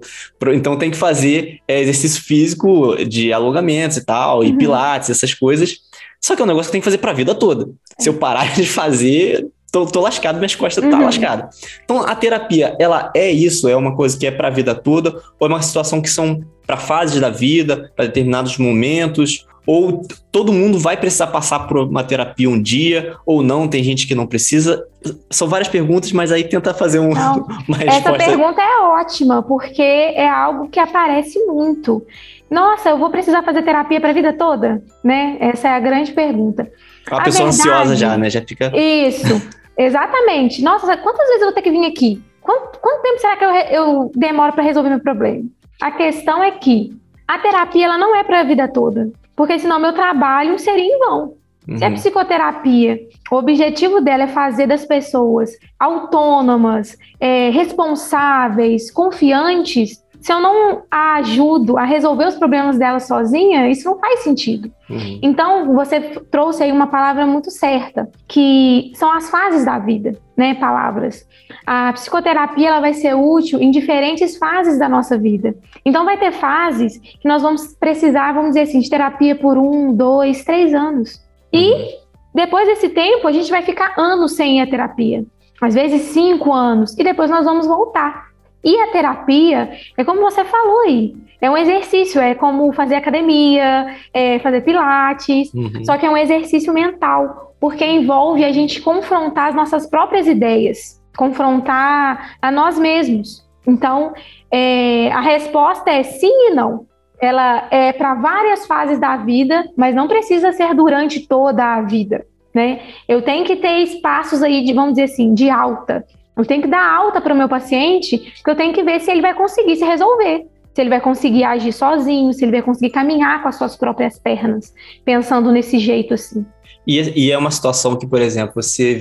[0.54, 4.56] então tem que fazer é, exercício físico de alongamentos e tal, e uhum.
[4.56, 5.78] pilates, essas coisas.
[6.20, 7.68] Só que é um negócio que tem que fazer para a vida toda.
[7.98, 10.98] Se eu parar de fazer, tô, tô lascado, minhas costas tá uhum.
[10.98, 11.50] tá lascada.
[11.84, 15.20] Então a terapia, ela é isso, é uma coisa que é para a vida toda,
[15.38, 20.02] ou é uma situação que são para fases da vida, para determinados momentos, ou
[20.32, 24.14] todo mundo vai precisar passar por uma terapia um dia, ou não, tem gente que
[24.14, 24.84] não precisa.
[25.28, 28.10] São várias perguntas, mas aí tenta fazer um, não, uma resposta.
[28.10, 32.04] Essa pergunta é ótima, porque é algo que aparece muito.
[32.50, 34.82] Nossa, eu vou precisar fazer terapia para a vida toda?
[35.04, 35.36] Né?
[35.40, 36.68] Essa é a grande pergunta.
[37.08, 38.28] Uma a pessoa verdade, ansiosa já, né?
[38.28, 38.72] Já fica.
[38.76, 39.59] Isso.
[39.80, 40.62] Exatamente.
[40.62, 42.22] Nossa, quantas vezes eu vou ter que vir aqui?
[42.42, 45.44] Quanto, quanto tempo será que eu, eu demoro para resolver meu problema?
[45.80, 46.94] A questão é que
[47.26, 50.98] a terapia ela não é para a vida toda, porque senão meu trabalho seria em
[50.98, 51.34] vão.
[51.66, 51.78] Uhum.
[51.78, 51.94] Se a uhum.
[51.94, 52.98] psicoterapia,
[53.30, 61.14] o objetivo dela é fazer das pessoas autônomas, é, responsáveis, confiantes, se eu não a
[61.14, 64.70] ajudo a resolver os problemas dela sozinha, isso não faz sentido.
[64.88, 65.18] Uhum.
[65.22, 65.98] Então, você
[66.30, 70.54] trouxe aí uma palavra muito certa, que são as fases da vida, né?
[70.54, 71.26] Palavras.
[71.66, 75.54] A psicoterapia ela vai ser útil em diferentes fases da nossa vida.
[75.86, 79.94] Então, vai ter fases que nós vamos precisar, vamos dizer assim, de terapia por um,
[79.94, 81.18] dois, três anos.
[81.50, 81.88] E uhum.
[82.34, 85.24] depois desse tempo, a gente vai ficar anos sem à terapia.
[85.62, 86.96] Às vezes cinco anos.
[86.98, 88.29] E depois nós vamos voltar.
[88.62, 93.96] E a terapia é como você falou aí, é um exercício, é como fazer academia,
[94.12, 95.84] é fazer pilates, uhum.
[95.84, 101.00] só que é um exercício mental, porque envolve a gente confrontar as nossas próprias ideias,
[101.16, 103.48] confrontar a nós mesmos.
[103.66, 104.12] Então,
[104.50, 106.86] é, a resposta é sim e não.
[107.20, 112.26] Ela é para várias fases da vida, mas não precisa ser durante toda a vida.
[112.54, 112.80] Né?
[113.06, 116.04] Eu tenho que ter espaços aí de, vamos dizer assim, de alta.
[116.36, 119.10] Eu tenho que dar alta para o meu paciente, porque eu tenho que ver se
[119.10, 122.90] ele vai conseguir se resolver, se ele vai conseguir agir sozinho, se ele vai conseguir
[122.90, 124.72] caminhar com as suas próprias pernas,
[125.04, 126.46] pensando nesse jeito assim.
[126.86, 129.00] E, e é uma situação que, por exemplo, você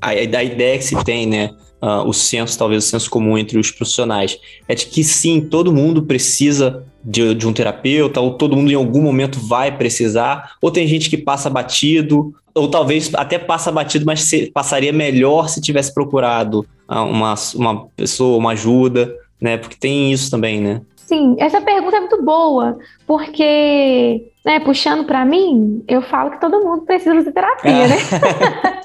[0.00, 1.50] a, a ideia que se tem, né,
[1.82, 5.72] uh, o senso, talvez o senso comum entre os profissionais, é de que sim, todo
[5.72, 10.70] mundo precisa de, de, um terapeuta, ou todo mundo em algum momento vai precisar, ou
[10.70, 15.60] tem gente que passa batido, ou talvez até passa batido, mas se, passaria melhor se
[15.60, 19.56] tivesse procurado uh, uma, uma pessoa, uma ajuda, né?
[19.56, 20.82] Porque tem isso também, né?
[20.96, 26.62] Sim, essa pergunta é muito boa, porque, né, puxando para mim, eu falo que todo
[26.62, 27.96] mundo precisa de terapia, né?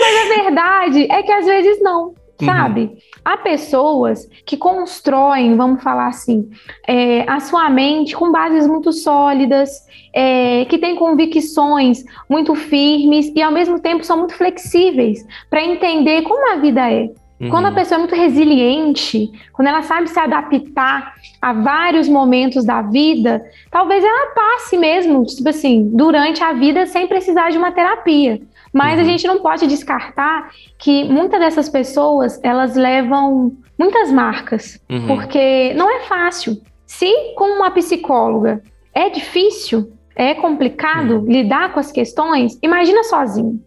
[0.00, 2.14] Mas a verdade é que às vezes não.
[2.42, 2.46] Uhum.
[2.46, 2.80] sabe?
[2.82, 2.96] Uhum.
[3.24, 6.50] Há pessoas que constroem, vamos falar assim,
[6.86, 9.70] é, a sua mente com bases muito sólidas,
[10.12, 16.22] é, que têm convicções muito firmes e ao mesmo tempo são muito flexíveis para entender
[16.22, 17.10] como a vida é.
[17.40, 17.48] Uhum.
[17.48, 22.82] Quando a pessoa é muito resiliente, quando ela sabe se adaptar a vários momentos da
[22.82, 28.40] vida, talvez ela passe mesmo, tipo assim, durante a vida sem precisar de uma terapia.
[28.72, 29.00] Mas uhum.
[29.00, 35.06] a gente não pode descartar que muitas dessas pessoas, elas levam muitas marcas, uhum.
[35.06, 36.60] porque não é fácil.
[36.86, 38.62] Se com uma psicóloga
[38.94, 41.24] é difícil, é complicado uhum.
[41.26, 43.60] lidar com as questões, imagina sozinho.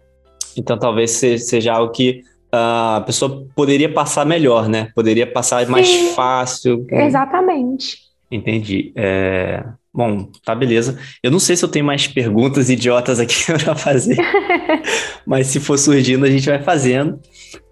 [0.58, 4.89] Então talvez seja algo que a pessoa poderia passar melhor, né?
[4.96, 6.86] Poderia passar Sim, mais fácil.
[6.89, 7.98] Exatamente.
[8.32, 8.94] Entendi.
[8.96, 9.63] É...
[9.95, 10.99] Bom, tá beleza.
[11.23, 14.17] Eu não sei se eu tenho mais perguntas idiotas aqui para fazer,
[15.25, 17.17] mas se for surgindo, a gente vai fazendo.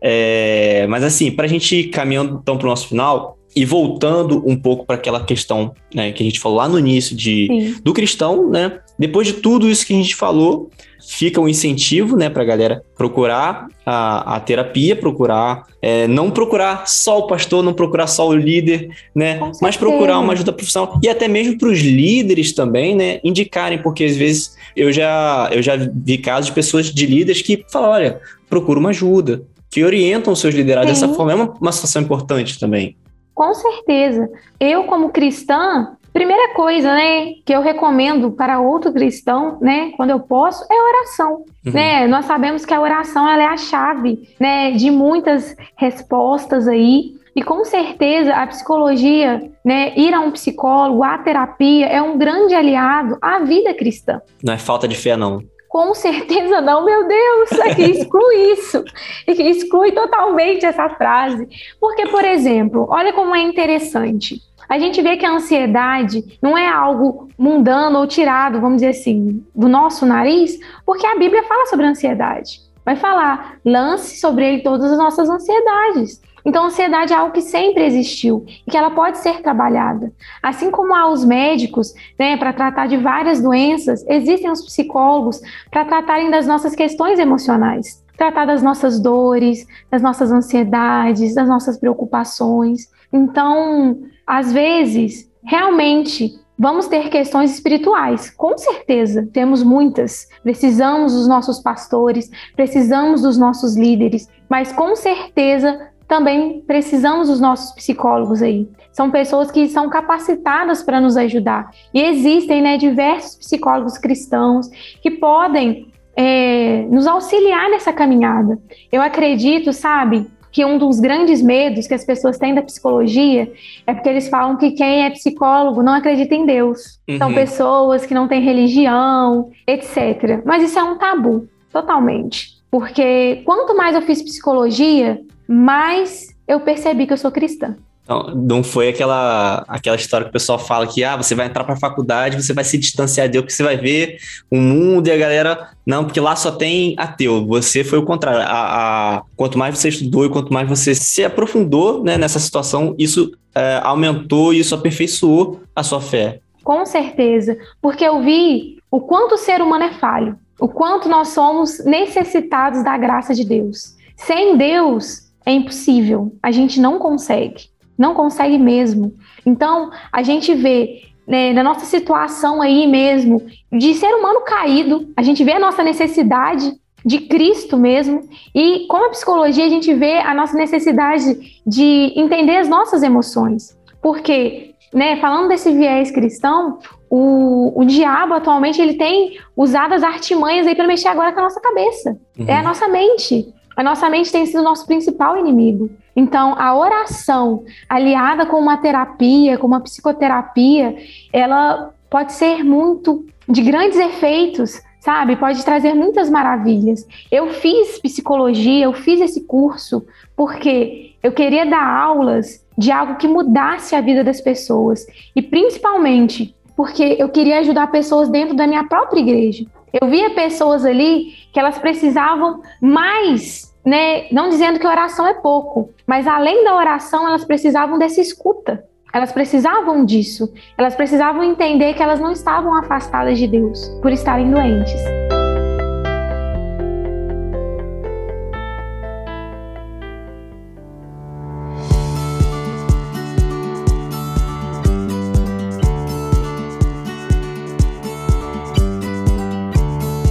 [0.01, 0.87] É...
[0.87, 4.55] Mas assim, para a gente ir caminhando então para o nosso final, e voltando um
[4.55, 8.49] pouco para aquela questão né, que a gente falou lá no início de, do cristão,
[8.49, 8.79] né?
[8.97, 10.71] Depois de tudo isso que a gente falou,
[11.05, 16.87] fica um incentivo né, para a galera procurar a, a terapia, procurar, é, não procurar
[16.87, 19.39] só o pastor, não procurar só o líder, né?
[19.61, 20.99] Mas procurar uma ajuda profissional.
[21.03, 23.19] E até mesmo para os líderes também, né?
[23.23, 27.65] Indicarem, porque às vezes eu já, eu já vi casos de pessoas de líderes que
[27.71, 31.01] falam: olha, procura uma ajuda, que orientam os seus liderados Sim.
[31.01, 31.31] dessa forma.
[31.31, 32.95] É uma, uma situação importante também.
[33.33, 34.29] Com certeza.
[34.59, 40.19] Eu, como cristã, primeira coisa, né, que eu recomendo para outro cristão, né, quando eu
[40.19, 41.43] posso, é oração.
[41.65, 41.73] Uhum.
[41.73, 42.07] Né?
[42.07, 47.15] Nós sabemos que a oração ela é a chave, né, de muitas respostas aí.
[47.35, 52.53] E com certeza a psicologia, né, ir a um psicólogo, a terapia é um grande
[52.53, 54.21] aliado à vida cristã.
[54.43, 55.41] Não é falta de fé, não.
[55.67, 58.83] Com certeza não, meu Deus, aqui exclui isso,
[59.27, 61.47] exclui totalmente essa frase.
[61.79, 64.39] Porque, por exemplo, olha como é interessante.
[64.67, 69.43] A gente vê que a ansiedade não é algo mundano ou tirado, vamos dizer assim,
[69.55, 72.61] do nosso nariz, porque a Bíblia fala sobre a ansiedade.
[72.85, 76.21] Vai falar, lance sobre ele todas as nossas ansiedades.
[76.45, 80.11] Então, a ansiedade é algo que sempre existiu e que ela pode ser trabalhada.
[80.41, 85.39] Assim como há os médicos, né, para tratar de várias doenças, existem os psicólogos
[85.71, 91.77] para tratarem das nossas questões emocionais, tratar das nossas dores, das nossas ansiedades, das nossas
[91.77, 92.89] preocupações.
[93.11, 100.27] Então, às vezes, realmente Vamos ter questões espirituais, com certeza, temos muitas.
[100.43, 107.73] Precisamos dos nossos pastores, precisamos dos nossos líderes, mas com certeza também precisamos dos nossos
[107.73, 108.69] psicólogos aí.
[108.91, 111.71] São pessoas que são capacitadas para nos ajudar.
[111.91, 114.69] E existem né, diversos psicólogos cristãos
[115.01, 118.59] que podem é, nos auxiliar nessa caminhada.
[118.91, 123.51] Eu acredito, sabe, que um dos grandes medos que as pessoas têm da psicologia
[123.87, 126.99] é porque eles falam que quem é psicólogo não acredita em Deus.
[127.09, 127.17] Uhum.
[127.17, 130.43] São pessoas que não têm religião, etc.
[130.45, 132.61] Mas isso é um tabu, totalmente.
[132.69, 137.75] Porque quanto mais eu fiz psicologia, mais eu percebi que eu sou cristã.
[138.07, 141.63] Não, não foi aquela, aquela história que o pessoal fala que ah, você vai entrar
[141.63, 144.17] para a faculdade, você vai se distanciar de Deus, porque você vai ver
[144.51, 145.69] o mundo e a galera.
[145.85, 147.45] Não, porque lá só tem ateu.
[147.47, 148.41] Você foi o contrário.
[148.41, 152.93] A, a quanto mais você estudou e quanto mais você se aprofundou né, nessa situação,
[152.97, 156.39] isso é, aumentou e isso aperfeiçoou a sua fé.
[156.63, 161.29] Com certeza, porque eu vi o quanto o ser humano é falho, o quanto nós
[161.29, 163.95] somos necessitados da graça de Deus.
[164.15, 167.72] Sem Deus é impossível, a gente não consegue.
[167.97, 169.13] Não consegue mesmo.
[169.45, 175.21] Então, a gente vê né, na nossa situação aí mesmo de ser humano caído, a
[175.21, 176.73] gente vê a nossa necessidade
[177.05, 178.21] de Cristo mesmo,
[178.55, 183.77] e com a psicologia a gente vê a nossa necessidade de entender as nossas emoções.
[184.01, 186.79] Porque, né, falando desse viés cristão,
[187.09, 191.43] o, o diabo atualmente ele tem usado as artimanhas aí para mexer agora com a
[191.43, 192.17] nossa cabeça.
[192.39, 192.45] Uhum.
[192.47, 193.53] É a nossa mente.
[193.75, 195.89] A nossa mente tem sido o nosso principal inimigo.
[196.15, 200.95] Então, a oração aliada com uma terapia, com uma psicoterapia,
[201.31, 205.35] ela pode ser muito de grandes efeitos, sabe?
[205.35, 207.05] Pode trazer muitas maravilhas.
[207.31, 210.05] Eu fiz psicologia, eu fiz esse curso
[210.35, 215.05] porque eu queria dar aulas de algo que mudasse a vida das pessoas
[215.35, 219.65] e principalmente porque eu queria ajudar pessoas dentro da minha própria igreja.
[220.01, 225.89] Eu via pessoas ali que elas precisavam mais né, não dizendo que oração é pouco,
[226.07, 228.83] mas além da oração, elas precisavam dessa escuta.
[229.13, 230.51] Elas precisavam disso.
[230.77, 234.99] Elas precisavam entender que elas não estavam afastadas de Deus por estarem doentes.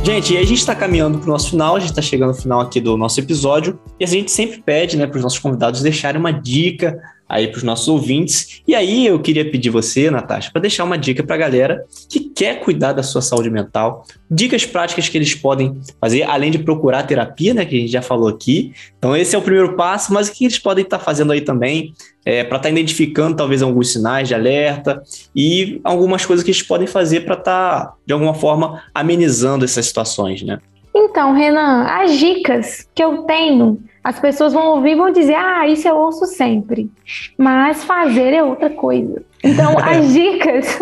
[0.05, 2.61] Gente, a gente está caminhando para o nosso final, a gente está chegando ao final
[2.61, 6.19] aqui do nosso episódio, e a gente sempre pede né, para os nossos convidados deixarem
[6.19, 7.01] uma dica
[7.33, 8.61] aí para os nossos ouvintes.
[8.68, 12.21] E aí eu queria pedir você, Natasha, para deixar uma dica para a galera que
[12.21, 17.05] quer cuidar da sua saúde mental, dicas práticas que eles podem fazer, além de procurar
[17.05, 18.75] terapia, né, que a gente já falou aqui.
[18.99, 21.40] Então esse é o primeiro passo, mas o que eles podem estar tá fazendo aí
[21.40, 25.03] também é, para estar tá identificando talvez alguns sinais de alerta
[25.35, 29.87] e algumas coisas que eles podem fazer para estar, tá, de alguma forma, amenizando essas
[29.87, 30.59] situações, né?
[30.95, 35.67] Então, Renan, as dicas que eu tenho as pessoas vão ouvir e vão dizer: ah,
[35.67, 36.91] isso eu ouço sempre.
[37.38, 39.23] Mas fazer é outra coisa.
[39.43, 40.79] Então, as dicas,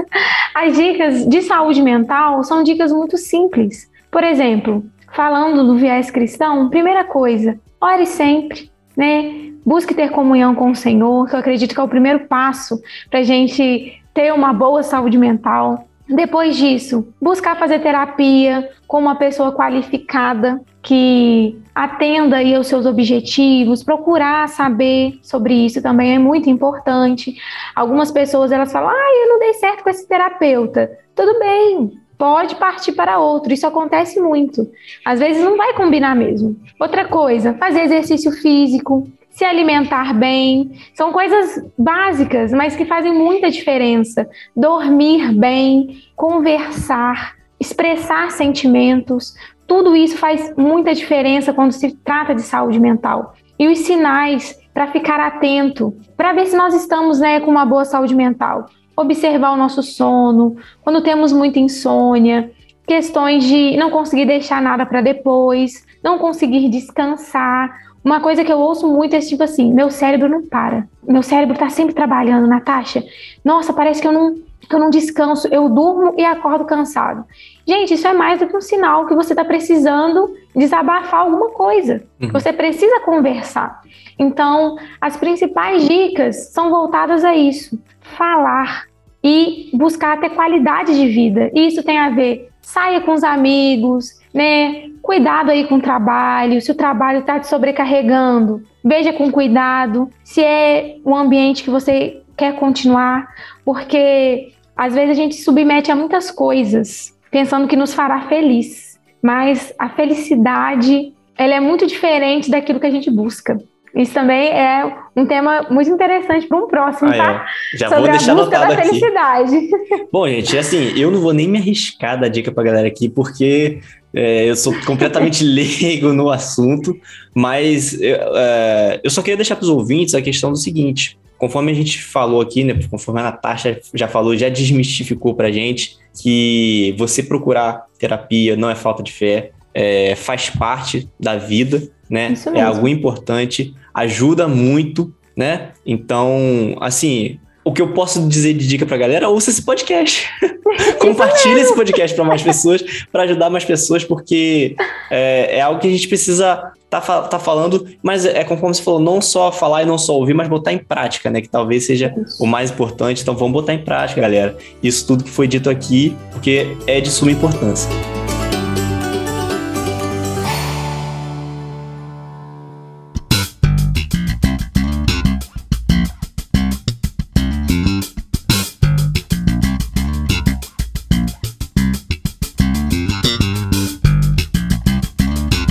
[0.55, 3.91] as dicas de saúde mental são dicas muito simples.
[4.11, 9.51] Por exemplo, falando do viés cristão, primeira coisa, ore sempre, né?
[9.65, 12.81] Busque ter comunhão com o Senhor, que eu acredito que é o primeiro passo
[13.11, 15.87] para a gente ter uma boa saúde mental.
[16.09, 23.83] Depois disso, buscar fazer terapia com uma pessoa qualificada que atenda aí aos seus objetivos,
[23.83, 27.35] procurar saber sobre isso também é muito importante.
[27.75, 30.91] Algumas pessoas elas falam: "Ah, eu não dei certo com esse terapeuta".
[31.15, 33.53] Tudo bem, pode partir para outro.
[33.53, 34.71] Isso acontece muito.
[35.05, 36.57] Às vezes não vai combinar mesmo.
[36.79, 43.51] Outra coisa, fazer exercício físico, se alimentar bem, são coisas básicas, mas que fazem muita
[43.51, 44.29] diferença.
[44.55, 49.35] Dormir bem, conversar, expressar sentimentos,
[49.71, 53.35] tudo isso faz muita diferença quando se trata de saúde mental.
[53.57, 57.85] E os sinais para ficar atento, para ver se nós estamos né, com uma boa
[57.85, 58.67] saúde mental.
[58.97, 62.51] Observar o nosso sono, quando temos muita insônia,
[62.85, 67.71] questões de não conseguir deixar nada para depois, não conseguir descansar,
[68.03, 70.89] uma coisa que eu ouço muito é tipo assim: meu cérebro não para.
[71.07, 73.05] Meu cérebro tá sempre trabalhando, Natasha.
[73.45, 75.49] Nossa, parece que eu não, que eu não descanso.
[75.49, 77.25] Eu durmo e acordo cansado.
[77.67, 82.03] Gente, isso é mais do que um sinal que você está precisando desabafar alguma coisa.
[82.21, 82.31] Uhum.
[82.33, 83.83] Você precisa conversar.
[84.19, 88.85] Então, as principais dicas são voltadas a isso: falar
[89.23, 91.51] e buscar ter qualidade de vida.
[91.55, 94.89] Isso tem a ver saia com os amigos, né?
[95.03, 100.43] Cuidado aí com o trabalho, se o trabalho está te sobrecarregando, veja com cuidado se
[100.43, 103.29] é um ambiente que você quer continuar,
[103.65, 108.99] porque às vezes a gente se submete a muitas coisas pensando que nos fará feliz,
[109.23, 113.59] mas a felicidade ela é muito diferente daquilo que a gente busca.
[113.95, 117.47] Isso também é um tema muito interessante para um próximo, ah, tá?
[117.75, 117.77] É.
[117.77, 119.71] Já Sobre vou deixar a busca da felicidade.
[120.13, 123.81] Bom, gente, assim, eu não vou nem me arriscar da dica para galera aqui, porque
[124.13, 126.99] É, eu sou completamente leigo no assunto,
[127.33, 131.71] mas eu, é, eu só queria deixar para os ouvintes a questão do seguinte: conforme
[131.71, 136.95] a gente falou aqui, né, conforme a Natasha já falou, já desmistificou para gente que
[136.99, 141.81] você procurar terapia não é falta de fé, é, faz parte da vida,
[142.11, 142.35] né?
[142.55, 145.71] É algo importante, ajuda muito, né?
[145.87, 150.29] Então, assim, o que eu posso dizer de dica pra galera, ouça esse podcast.
[150.99, 152.83] Compartilhe esse podcast para mais pessoas,
[153.13, 154.75] para ajudar mais pessoas, porque
[155.11, 158.83] é, é, algo que a gente precisa tá, tá falando, mas é, é conforme você
[158.83, 161.41] falou, não só falar e não só ouvir, mas botar em prática, né?
[161.41, 162.43] Que talvez seja Isso.
[162.43, 163.23] o mais importante.
[163.23, 164.57] Então vamos botar em prática, galera.
[164.83, 167.91] Isso tudo que foi dito aqui, porque é de suma importância.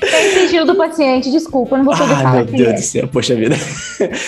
[0.00, 2.44] tem sigilo do paciente, desculpa, não vou poder Ai, falar.
[2.44, 2.72] Meu Deus é.
[2.74, 3.56] do céu, poxa vida.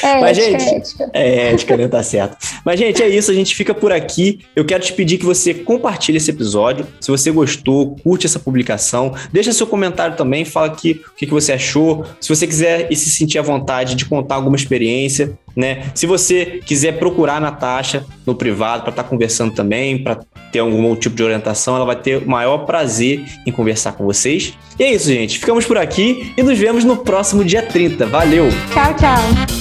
[0.02, 1.10] É, Mas, ética, gente, ética.
[1.12, 1.88] É, ética, né?
[1.88, 2.36] Tá certo.
[2.64, 4.40] Mas, gente, é isso, a gente fica por aqui.
[4.54, 6.86] Eu quero te pedir que você compartilhe esse episódio.
[7.00, 11.32] Se você gostou, curte essa publicação, deixa seu comentário também, fala aqui o que, que
[11.32, 12.04] você achou.
[12.20, 15.90] Se você quiser e se sentir à vontade de contar alguma experiência, né?
[15.94, 20.20] Se você quiser procurar a Natasha no privado para estar tá conversando também, para
[20.52, 24.52] ter algum tipo de orientação, ela vai ter o maior prazer em conversar com vocês.
[24.78, 25.38] E é isso, gente.
[25.38, 28.06] Ficamos por aqui e nos vemos no próximo dia 30.
[28.06, 28.48] Valeu!
[28.72, 29.55] Tchau, tchau!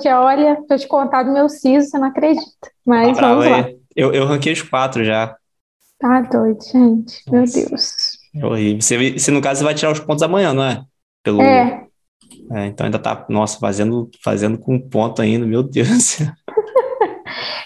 [0.00, 2.46] Porque olha, tô te contar do meu siso, você não acredita.
[2.86, 3.68] Mas ah, vamos lá.
[3.94, 5.36] Eu, eu ranquei os quatro já.
[5.98, 7.22] Tá doido, gente.
[7.30, 8.16] Meu Deus.
[8.34, 8.80] É horrível.
[8.80, 10.82] Você, você, no caso, você vai tirar os pontos amanhã, não é?
[11.22, 11.42] Pelo...
[11.42, 11.86] É.
[12.50, 16.28] é então ainda tá, nossa, fazendo, fazendo com ponto ainda, meu Deus do céu.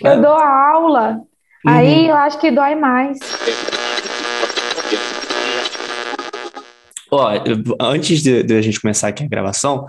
[0.03, 0.21] eu é.
[0.21, 1.13] dou a aula,
[1.65, 1.73] uhum.
[1.73, 3.17] aí eu acho que dói mais.
[7.13, 7.29] Ó,
[7.81, 9.87] antes de, de a gente começar aqui a gravação,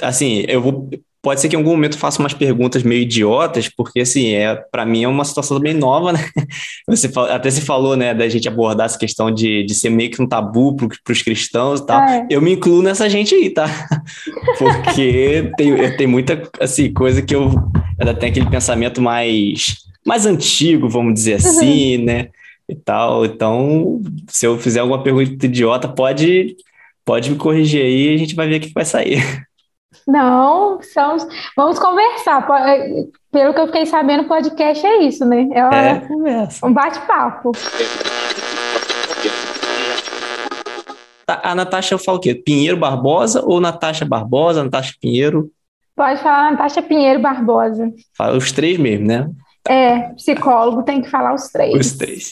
[0.00, 0.88] assim, eu vou
[1.22, 4.84] Pode ser que em algum momento faça umas perguntas meio idiotas, porque assim, é, para
[4.84, 6.18] mim é uma situação bem nova, né?
[6.88, 10.20] Você até se falou, né, da gente abordar essa questão de, de ser meio que
[10.20, 12.02] um tabu para os cristãos e tal.
[12.02, 12.26] É.
[12.28, 13.68] Eu me incluo nessa gente aí, tá?
[14.58, 17.52] Porque tem, tem muita assim, coisa que eu
[18.00, 21.48] ainda tenho aquele pensamento mais, mais antigo, vamos dizer uhum.
[21.48, 22.04] assim, uhum.
[22.04, 22.28] né?
[22.68, 23.24] E tal.
[23.24, 26.56] Então, se eu fizer alguma pergunta idiota, pode,
[27.04, 29.22] pode me corrigir aí e a gente vai ver o que vai sair.
[30.06, 31.16] Não, são,
[31.56, 32.46] vamos conversar.
[32.66, 35.48] É, pelo que eu fiquei sabendo, podcast é isso, né?
[35.52, 36.66] É, uma, é conversa.
[36.66, 37.52] um bate-papo.
[41.26, 42.34] A Natasha fala o quê?
[42.34, 45.50] Pinheiro Barbosa ou Natasha Barbosa, Natasha Pinheiro?
[45.94, 47.90] Pode falar Natasha Pinheiro Barbosa.
[48.16, 49.30] Fala os três mesmo, né?
[49.68, 51.74] É, psicólogo tem que falar os três.
[51.74, 52.30] Os três.